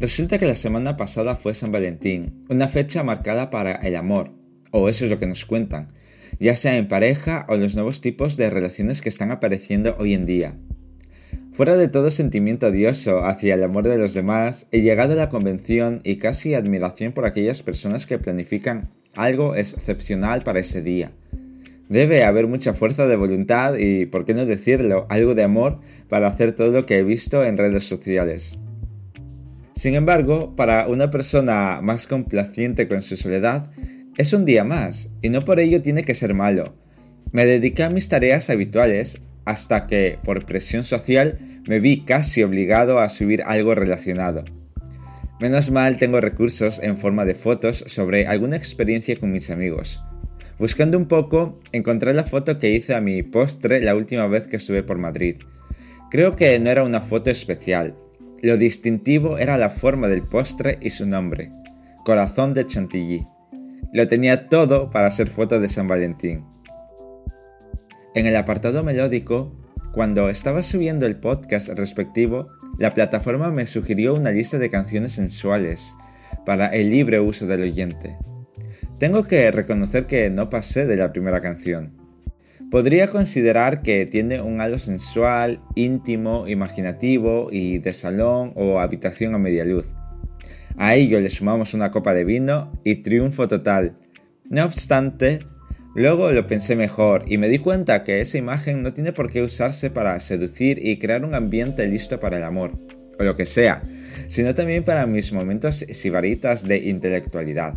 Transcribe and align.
Resulta 0.00 0.38
que 0.38 0.46
la 0.46 0.56
semana 0.56 0.96
pasada 0.96 1.36
fue 1.36 1.52
San 1.52 1.72
Valentín, 1.72 2.46
una 2.48 2.68
fecha 2.68 3.02
marcada 3.02 3.50
para 3.50 3.72
el 3.72 3.96
amor, 3.96 4.32
o 4.70 4.88
eso 4.88 5.04
es 5.04 5.10
lo 5.10 5.18
que 5.18 5.26
nos 5.26 5.44
cuentan, 5.44 5.92
ya 6.38 6.56
sea 6.56 6.78
en 6.78 6.88
pareja 6.88 7.44
o 7.50 7.58
los 7.58 7.74
nuevos 7.74 8.00
tipos 8.00 8.38
de 8.38 8.48
relaciones 8.48 9.02
que 9.02 9.10
están 9.10 9.30
apareciendo 9.30 9.96
hoy 9.98 10.14
en 10.14 10.24
día. 10.24 10.56
Fuera 11.52 11.76
de 11.76 11.88
todo 11.88 12.10
sentimiento 12.10 12.68
odioso 12.68 13.26
hacia 13.26 13.52
el 13.52 13.62
amor 13.62 13.86
de 13.86 13.98
los 13.98 14.14
demás, 14.14 14.68
he 14.72 14.80
llegado 14.80 15.12
a 15.12 15.16
la 15.16 15.28
convención 15.28 16.00
y 16.02 16.16
casi 16.16 16.54
admiración 16.54 17.12
por 17.12 17.26
aquellas 17.26 17.62
personas 17.62 18.06
que 18.06 18.18
planifican 18.18 18.88
algo 19.16 19.54
excepcional 19.54 20.40
para 20.40 20.60
ese 20.60 20.80
día. 20.80 21.12
Debe 21.90 22.24
haber 22.24 22.46
mucha 22.46 22.72
fuerza 22.72 23.06
de 23.06 23.16
voluntad 23.16 23.74
y, 23.76 24.06
por 24.06 24.24
qué 24.24 24.32
no 24.32 24.46
decirlo, 24.46 25.06
algo 25.10 25.34
de 25.34 25.42
amor 25.42 25.80
para 26.08 26.28
hacer 26.28 26.52
todo 26.52 26.70
lo 26.70 26.86
que 26.86 27.00
he 27.00 27.04
visto 27.04 27.44
en 27.44 27.58
redes 27.58 27.84
sociales. 27.84 28.58
Sin 29.80 29.94
embargo, 29.94 30.54
para 30.56 30.86
una 30.88 31.10
persona 31.10 31.80
más 31.82 32.06
complaciente 32.06 32.86
con 32.86 33.00
su 33.00 33.16
soledad, 33.16 33.70
es 34.18 34.34
un 34.34 34.44
día 34.44 34.62
más, 34.62 35.08
y 35.22 35.30
no 35.30 35.40
por 35.40 35.58
ello 35.58 35.80
tiene 35.80 36.04
que 36.04 36.14
ser 36.14 36.34
malo. 36.34 36.76
Me 37.32 37.46
dediqué 37.46 37.84
a 37.84 37.88
mis 37.88 38.10
tareas 38.10 38.50
habituales 38.50 39.22
hasta 39.46 39.86
que, 39.86 40.18
por 40.22 40.44
presión 40.44 40.84
social, 40.84 41.38
me 41.66 41.80
vi 41.80 42.02
casi 42.02 42.42
obligado 42.42 43.00
a 43.00 43.08
subir 43.08 43.42
algo 43.46 43.74
relacionado. 43.74 44.44
Menos 45.40 45.70
mal 45.70 45.96
tengo 45.96 46.20
recursos 46.20 46.78
en 46.82 46.98
forma 46.98 47.24
de 47.24 47.34
fotos 47.34 47.82
sobre 47.86 48.26
alguna 48.26 48.56
experiencia 48.56 49.16
con 49.16 49.32
mis 49.32 49.48
amigos. 49.48 50.04
Buscando 50.58 50.98
un 50.98 51.08
poco, 51.08 51.58
encontré 51.72 52.12
la 52.12 52.24
foto 52.24 52.58
que 52.58 52.68
hice 52.68 52.94
a 52.94 53.00
mi 53.00 53.22
postre 53.22 53.80
la 53.80 53.94
última 53.94 54.26
vez 54.26 54.46
que 54.46 54.56
estuve 54.56 54.82
por 54.82 54.98
Madrid. 54.98 55.36
Creo 56.10 56.36
que 56.36 56.60
no 56.60 56.68
era 56.68 56.84
una 56.84 57.00
foto 57.00 57.30
especial, 57.30 57.96
lo 58.42 58.56
distintivo 58.56 59.38
era 59.38 59.58
la 59.58 59.70
forma 59.70 60.08
del 60.08 60.22
postre 60.22 60.78
y 60.80 60.90
su 60.90 61.06
nombre, 61.06 61.50
Corazón 62.04 62.54
de 62.54 62.66
Chantilly. 62.66 63.26
Lo 63.92 64.08
tenía 64.08 64.48
todo 64.48 64.90
para 64.90 65.10
ser 65.10 65.28
foto 65.28 65.60
de 65.60 65.68
San 65.68 65.88
Valentín. 65.88 66.44
En 68.14 68.26
el 68.26 68.36
apartado 68.36 68.82
melódico, 68.82 69.52
cuando 69.92 70.30
estaba 70.30 70.62
subiendo 70.62 71.06
el 71.06 71.16
podcast 71.16 71.68
respectivo, 71.70 72.48
la 72.78 72.94
plataforma 72.94 73.50
me 73.50 73.66
sugirió 73.66 74.14
una 74.14 74.30
lista 74.30 74.58
de 74.58 74.70
canciones 74.70 75.12
sensuales 75.12 75.94
para 76.46 76.68
el 76.68 76.90
libre 76.90 77.20
uso 77.20 77.46
del 77.46 77.62
oyente. 77.62 78.16
Tengo 78.98 79.24
que 79.24 79.50
reconocer 79.50 80.06
que 80.06 80.30
no 80.30 80.48
pasé 80.48 80.86
de 80.86 80.96
la 80.96 81.12
primera 81.12 81.40
canción. 81.40 81.99
Podría 82.70 83.08
considerar 83.08 83.82
que 83.82 84.06
tiene 84.06 84.40
un 84.40 84.60
halo 84.60 84.78
sensual, 84.78 85.60
íntimo, 85.74 86.46
imaginativo 86.46 87.48
y 87.50 87.78
de 87.78 87.92
salón 87.92 88.52
o 88.54 88.78
habitación 88.78 89.34
a 89.34 89.38
media 89.38 89.64
luz. 89.64 89.88
A 90.76 90.94
ello 90.94 91.20
le 91.20 91.30
sumamos 91.30 91.74
una 91.74 91.90
copa 91.90 92.14
de 92.14 92.24
vino 92.24 92.70
y 92.84 93.02
triunfo 93.02 93.48
total. 93.48 93.98
No 94.50 94.64
obstante, 94.64 95.40
luego 95.96 96.30
lo 96.30 96.46
pensé 96.46 96.76
mejor 96.76 97.24
y 97.26 97.38
me 97.38 97.48
di 97.48 97.58
cuenta 97.58 98.04
que 98.04 98.20
esa 98.20 98.38
imagen 98.38 98.84
no 98.84 98.94
tiene 98.94 99.12
por 99.12 99.32
qué 99.32 99.42
usarse 99.42 99.90
para 99.90 100.20
seducir 100.20 100.78
y 100.80 100.98
crear 100.98 101.24
un 101.24 101.34
ambiente 101.34 101.88
listo 101.88 102.20
para 102.20 102.36
el 102.36 102.44
amor, 102.44 102.76
o 103.18 103.24
lo 103.24 103.34
que 103.34 103.46
sea, 103.46 103.82
sino 104.28 104.54
también 104.54 104.84
para 104.84 105.08
mis 105.08 105.32
momentos 105.32 105.84
sibaritas 105.90 106.68
de 106.68 106.78
intelectualidad 106.78 107.74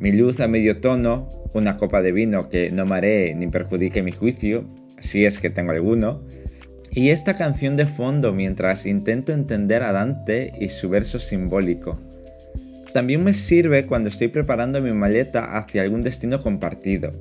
mi 0.00 0.12
luz 0.12 0.40
a 0.40 0.48
medio 0.48 0.80
tono, 0.80 1.28
una 1.52 1.76
copa 1.76 2.02
de 2.02 2.12
vino 2.12 2.48
que 2.48 2.70
no 2.70 2.86
maree 2.86 3.34
ni 3.34 3.46
perjudique 3.46 4.02
mi 4.02 4.12
juicio, 4.12 4.66
si 5.00 5.24
es 5.24 5.38
que 5.38 5.50
tengo 5.50 5.72
alguno, 5.72 6.22
y 6.90 7.10
esta 7.10 7.34
canción 7.34 7.76
de 7.76 7.86
fondo 7.86 8.32
mientras 8.32 8.86
intento 8.86 9.32
entender 9.32 9.82
a 9.82 9.92
Dante 9.92 10.52
y 10.60 10.68
su 10.68 10.88
verso 10.88 11.18
simbólico. 11.18 12.00
También 12.92 13.24
me 13.24 13.32
sirve 13.32 13.86
cuando 13.86 14.10
estoy 14.10 14.28
preparando 14.28 14.82
mi 14.82 14.92
maleta 14.92 15.56
hacia 15.56 15.82
algún 15.82 16.02
destino 16.02 16.42
compartido, 16.42 17.12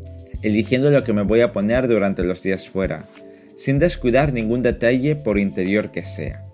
eligiendo 0.42 0.92
lo 0.92 1.04
que 1.04 1.14
me 1.14 1.22
voy 1.22 1.42
a 1.42 1.52
poner 1.52 1.88
durante 1.88 2.24
los 2.24 2.44
días 2.44 2.68
fuera, 2.68 3.08
sin 3.56 3.80
descuidar 3.80 4.34
ningún 4.34 4.62
detalle 4.62 5.16
por 5.16 5.40
interior 5.40 5.92
que 5.92 6.04
sea 6.04 6.51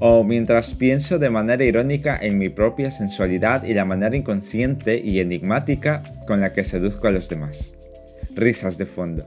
o 0.00 0.24
mientras 0.24 0.74
pienso 0.74 1.18
de 1.18 1.30
manera 1.30 1.62
irónica 1.62 2.18
en 2.20 2.38
mi 2.38 2.48
propia 2.48 2.90
sensualidad 2.90 3.64
y 3.64 3.74
la 3.74 3.84
manera 3.84 4.16
inconsciente 4.16 4.98
y 4.98 5.20
enigmática 5.20 6.02
con 6.26 6.40
la 6.40 6.52
que 6.52 6.64
seduzco 6.64 7.06
a 7.06 7.10
los 7.10 7.28
demás. 7.28 7.74
Risas 8.34 8.78
de 8.78 8.86
fondo. 8.86 9.24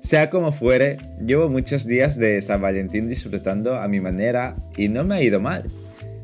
Sea 0.00 0.28
como 0.28 0.52
fuere, 0.52 0.98
llevo 1.24 1.48
muchos 1.48 1.86
días 1.86 2.18
de 2.18 2.42
San 2.42 2.60
Valentín 2.60 3.08
disfrutando 3.08 3.76
a 3.76 3.88
mi 3.88 4.00
manera 4.00 4.56
y 4.76 4.88
no 4.88 5.04
me 5.04 5.14
ha 5.14 5.22
ido 5.22 5.40
mal. 5.40 5.64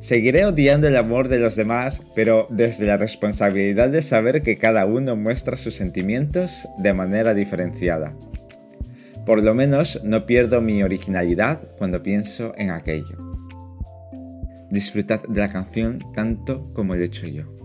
Seguiré 0.01 0.45
odiando 0.45 0.89
el 0.89 0.97
amor 0.97 1.29
de 1.29 1.39
los 1.39 1.57
demás, 1.57 2.03
pero 2.15 2.47
desde 2.51 2.87
la 2.87 2.97
responsabilidad 2.97 3.89
de 3.89 4.03
saber 4.03 4.43
que 4.43 4.59
cada 4.59 4.85
uno 4.85 5.15
muestra 5.15 5.57
sus 5.57 5.77
sentimientos 5.77 6.69
de 6.79 6.93
manera 6.93 7.35
diferenciada. 7.35 8.15
Por 9.27 9.43
lo 9.43 9.55
menos 9.55 10.03
no 10.03 10.27
pierdo 10.27 10.61
mi 10.61 10.83
originalidad 10.83 11.61
cuando 11.79 12.03
pienso 12.03 12.53
en 12.57 12.71
aquello. 12.71 13.30
Disfrutad 14.71 15.23
de 15.29 15.41
la 15.41 15.49
canción 15.49 15.99
tanto 16.15 16.63
como 16.75 16.95
lo 16.95 17.03
he 17.03 17.07
hecho 17.07 17.27
yo. 17.27 17.60